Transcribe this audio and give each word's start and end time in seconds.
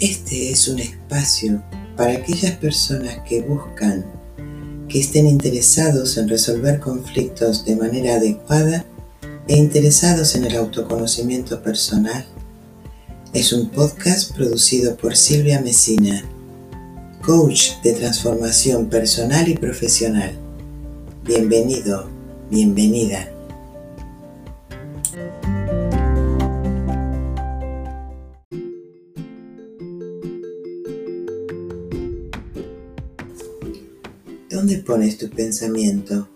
Este 0.00 0.50
es 0.50 0.66
un 0.66 0.78
espacio 0.78 1.62
para 1.94 2.12
aquellas 2.12 2.52
personas 2.52 3.18
que 3.28 3.42
buscan 3.42 4.06
que 4.88 4.98
estén 4.98 5.26
interesados 5.26 6.16
en 6.16 6.26
resolver 6.26 6.80
conflictos 6.80 7.66
de 7.66 7.76
manera 7.76 8.14
adecuada 8.14 8.86
e 9.46 9.58
interesados 9.58 10.34
en 10.36 10.46
el 10.46 10.56
autoconocimiento 10.56 11.62
personal. 11.62 12.24
Es 13.34 13.52
un 13.52 13.68
podcast 13.68 14.34
producido 14.34 14.96
por 14.96 15.14
Silvia 15.14 15.60
Mesina, 15.60 16.24
coach 17.20 17.72
de 17.84 17.92
transformación 17.92 18.88
personal 18.88 19.50
y 19.50 19.54
profesional. 19.54 20.32
Bienvenido, 21.26 22.08
bienvenida. 22.50 23.30
¿Dónde 34.60 34.76
pones 34.76 35.16
tu 35.16 35.30
pensamiento? 35.30 36.28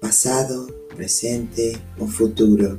¿Pasado, 0.00 0.68
presente 0.96 1.76
o 1.98 2.06
futuro? 2.06 2.78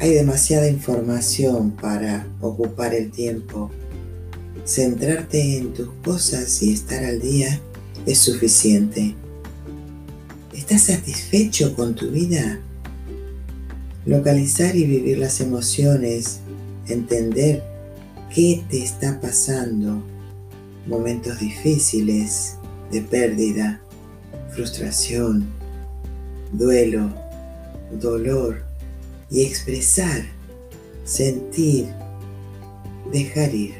Hay 0.00 0.14
demasiada 0.14 0.68
información 0.68 1.70
para 1.70 2.26
ocupar 2.40 2.94
el 2.94 3.12
tiempo. 3.12 3.70
Centrarte 4.64 5.58
en 5.58 5.74
tus 5.74 5.90
cosas 6.02 6.60
y 6.60 6.72
estar 6.72 7.04
al 7.04 7.20
día 7.20 7.60
es 8.04 8.18
suficiente. 8.18 9.14
¿Estás 10.52 10.86
satisfecho 10.86 11.76
con 11.76 11.94
tu 11.94 12.10
vida? 12.10 12.58
Localizar 14.06 14.74
y 14.74 14.86
vivir 14.86 15.18
las 15.18 15.40
emociones, 15.40 16.40
entender 16.88 17.62
qué 18.34 18.64
te 18.68 18.82
está 18.82 19.20
pasando, 19.20 20.02
momentos 20.88 21.38
difíciles, 21.38 22.57
de 22.90 23.02
pérdida, 23.02 23.80
frustración, 24.50 25.46
duelo, 26.52 27.10
dolor 27.92 28.62
y 29.30 29.42
expresar, 29.42 30.24
sentir, 31.04 31.88
dejar 33.12 33.54
ir. 33.54 33.74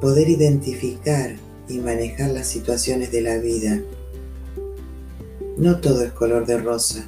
Poder 0.00 0.28
identificar 0.28 1.36
y 1.68 1.78
manejar 1.78 2.30
las 2.30 2.48
situaciones 2.48 3.12
de 3.12 3.20
la 3.20 3.38
vida. 3.38 3.80
No 5.56 5.78
todo 5.80 6.02
es 6.02 6.12
color 6.12 6.46
de 6.46 6.58
rosa. 6.58 7.06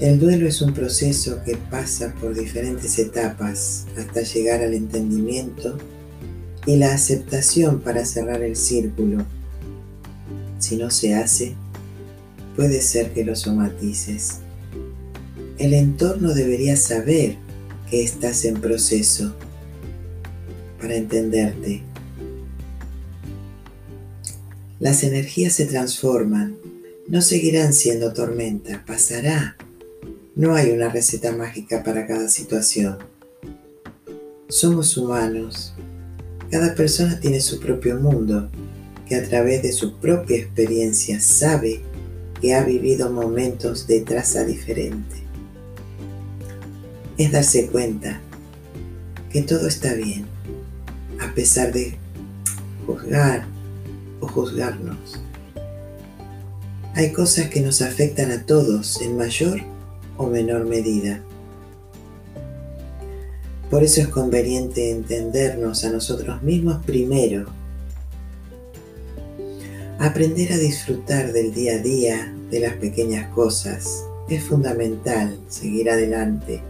El 0.00 0.18
duelo 0.18 0.48
es 0.48 0.60
un 0.60 0.74
proceso 0.74 1.40
que 1.44 1.56
pasa 1.56 2.12
por 2.20 2.34
diferentes 2.34 2.98
etapas 2.98 3.86
hasta 3.96 4.22
llegar 4.22 4.60
al 4.60 4.74
entendimiento 4.74 5.78
y 6.66 6.76
la 6.76 6.94
aceptación 6.94 7.80
para 7.80 8.04
cerrar 8.04 8.42
el 8.42 8.56
círculo. 8.56 9.24
Si 10.58 10.76
no 10.76 10.90
se 10.90 11.14
hace, 11.14 11.54
puede 12.56 12.80
ser 12.80 13.12
que 13.12 13.24
lo 13.24 13.34
somatices. 13.34 14.38
El 15.58 15.74
entorno 15.74 16.34
debería 16.34 16.76
saber 16.76 17.36
que 17.90 18.02
estás 18.02 18.44
en 18.44 18.60
proceso 18.60 19.34
para 20.80 20.94
entenderte. 20.94 21.82
Las 24.78 25.04
energías 25.04 25.52
se 25.52 25.66
transforman, 25.66 26.56
no 27.06 27.22
seguirán 27.22 27.72
siendo 27.72 28.12
tormenta, 28.12 28.84
pasará. 28.86 29.56
No 30.34 30.54
hay 30.54 30.70
una 30.70 30.88
receta 30.88 31.32
mágica 31.32 31.84
para 31.84 32.06
cada 32.06 32.28
situación. 32.28 32.98
Somos 34.48 34.96
humanos 34.96 35.74
cada 36.52 36.74
persona 36.74 37.18
tiene 37.18 37.40
su 37.40 37.58
propio 37.60 37.98
mundo, 37.98 38.50
que 39.08 39.16
a 39.16 39.26
través 39.26 39.62
de 39.62 39.72
su 39.72 39.96
propia 39.96 40.36
experiencia 40.36 41.18
sabe 41.18 41.80
que 42.42 42.54
ha 42.54 42.62
vivido 42.62 43.10
momentos 43.10 43.86
de 43.86 44.02
traza 44.02 44.44
diferente. 44.44 45.16
Es 47.16 47.32
darse 47.32 47.68
cuenta 47.68 48.20
que 49.30 49.40
todo 49.40 49.66
está 49.66 49.94
bien, 49.94 50.26
a 51.20 51.34
pesar 51.34 51.72
de 51.72 51.96
juzgar 52.86 53.46
o 54.20 54.28
juzgarnos. 54.28 55.22
Hay 56.94 57.12
cosas 57.12 57.48
que 57.48 57.62
nos 57.62 57.80
afectan 57.80 58.30
a 58.30 58.44
todos 58.44 59.00
en 59.00 59.16
mayor 59.16 59.62
o 60.18 60.26
menor 60.26 60.66
medida. 60.66 61.22
Por 63.72 63.82
eso 63.82 64.02
es 64.02 64.08
conveniente 64.08 64.90
entendernos 64.90 65.82
a 65.84 65.90
nosotros 65.90 66.42
mismos 66.42 66.84
primero. 66.84 67.46
Aprender 69.98 70.52
a 70.52 70.58
disfrutar 70.58 71.32
del 71.32 71.54
día 71.54 71.76
a 71.76 71.78
día, 71.78 72.36
de 72.50 72.60
las 72.60 72.74
pequeñas 72.74 73.32
cosas, 73.32 74.04
es 74.28 74.44
fundamental 74.44 75.38
seguir 75.48 75.88
adelante. 75.88 76.60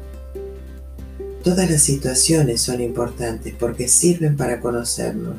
Todas 1.43 1.69
las 1.69 1.83
situaciones 1.83 2.61
son 2.61 2.81
importantes 2.81 3.53
porque 3.59 3.89
sirven 3.89 4.37
para 4.37 4.61
conocernos. 4.61 5.39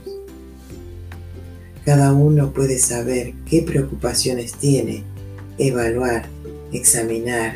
Cada 1.86 2.12
uno 2.12 2.52
puede 2.52 2.78
saber 2.78 3.36
qué 3.50 3.62
preocupaciones 3.62 4.52
tiene, 4.52 5.06
evaluar, 5.58 6.26
examinar, 6.74 7.56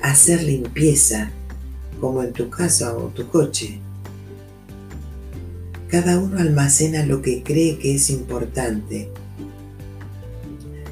hacer 0.00 0.42
limpieza 0.42 1.30
como 2.04 2.22
en 2.22 2.34
tu 2.34 2.50
casa 2.50 2.94
o 2.94 3.08
tu 3.08 3.26
coche. 3.28 3.80
Cada 5.88 6.18
uno 6.18 6.38
almacena 6.38 7.06
lo 7.06 7.22
que 7.22 7.42
cree 7.42 7.78
que 7.78 7.94
es 7.94 8.10
importante. 8.10 9.08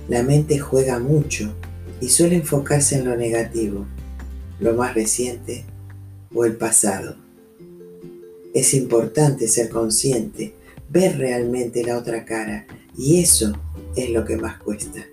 La 0.09 0.23
mente 0.23 0.59
juega 0.59 0.99
mucho 0.99 1.53
y 2.01 2.09
suele 2.09 2.37
enfocarse 2.37 2.95
en 2.95 3.05
lo 3.05 3.15
negativo, 3.15 3.85
lo 4.59 4.73
más 4.73 4.95
reciente 4.95 5.67
o 6.35 6.47
el 6.47 6.57
pasado. 6.57 7.17
Es 8.55 8.73
importante 8.73 9.49
ser 9.49 9.69
consciente, 9.69 10.55
ver 10.89 11.19
realmente 11.19 11.85
la 11.85 11.99
otra 11.99 12.25
cara 12.25 12.67
y 12.97 13.21
eso 13.21 13.53
es 13.97 14.09
lo 14.09 14.25
que 14.25 14.39
más 14.39 14.59
cuesta. 14.63 15.05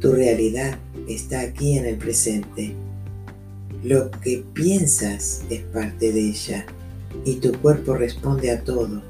Tu 0.00 0.10
realidad 0.10 0.78
está 1.06 1.40
aquí 1.40 1.76
en 1.76 1.84
el 1.84 1.98
presente 1.98 2.74
lo 3.82 4.10
que 4.10 4.44
piensas 4.52 5.42
es 5.48 5.62
parte 5.62 6.12
de 6.12 6.20
ella 6.20 6.66
y 7.24 7.36
tu 7.36 7.52
cuerpo 7.60 7.94
responde 7.94 8.50
a 8.50 8.62
todo, 8.62 9.02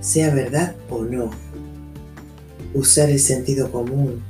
sea 0.00 0.34
verdad 0.34 0.74
o 0.90 1.04
no. 1.04 1.30
Usar 2.74 3.10
el 3.10 3.20
sentido 3.20 3.70
común. 3.70 4.22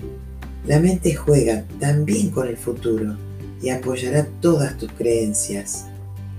La 0.67 0.79
mente 0.79 1.15
juega 1.15 1.65
también 1.81 2.31
con 2.31 2.49
el 2.49 2.57
futuro 2.57 3.17
y 3.63 3.71
apoyará 3.71 4.27
todas 4.41 4.77
tus 4.77 4.93
creencias. 4.93 5.87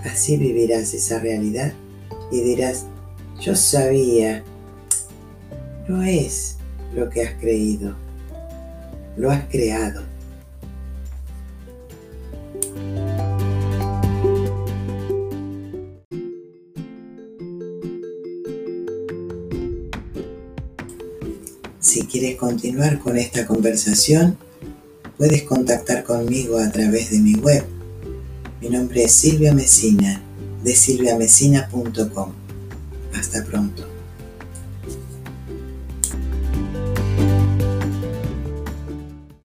Así 0.04 0.38
vivirás 0.38 0.94
esa 0.94 1.20
realidad 1.20 1.74
y 2.32 2.42
dirás, 2.42 2.86
yo 3.42 3.56
sabía, 3.56 4.44
no 5.88 6.04
es 6.04 6.58
lo 6.94 7.10
que 7.10 7.24
has 7.24 7.34
creído, 7.40 7.96
lo 9.18 9.32
has 9.32 9.46
creado. 9.46 10.04
Si 21.80 22.02
quieres 22.02 22.36
continuar 22.36 23.00
con 23.00 23.18
esta 23.18 23.46
conversación, 23.46 24.38
puedes 25.18 25.44
contactar 25.44 26.04
conmigo 26.04 26.58
a 26.58 26.70
través 26.72 27.12
de 27.12 27.20
mi 27.20 27.36
web. 27.36 27.64
Mi 28.62 28.70
nombre 28.70 29.04
es 29.04 29.14
Silvia 29.14 29.54
Mesina, 29.54 30.22
de 30.62 30.76
silviamesina.com. 30.76 32.34
Hasta 33.14 33.46
pronto. 33.46 33.99